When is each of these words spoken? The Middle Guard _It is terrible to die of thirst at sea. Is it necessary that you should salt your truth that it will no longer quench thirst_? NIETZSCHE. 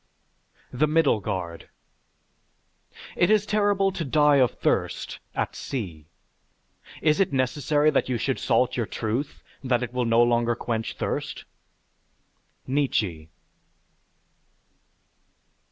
The 0.73 0.87
Middle 0.87 1.19
Guard 1.19 1.69
_It 3.15 3.29
is 3.29 3.45
terrible 3.45 3.91
to 3.91 4.03
die 4.03 4.37
of 4.37 4.49
thirst 4.57 5.19
at 5.35 5.55
sea. 5.55 6.07
Is 7.03 7.19
it 7.19 7.31
necessary 7.31 7.91
that 7.91 8.09
you 8.09 8.17
should 8.17 8.39
salt 8.39 8.75
your 8.75 8.87
truth 8.87 9.43
that 9.63 9.83
it 9.83 9.93
will 9.93 10.05
no 10.05 10.23
longer 10.23 10.55
quench 10.55 10.97
thirst_? 10.97 11.43
NIETZSCHE. 12.65 13.29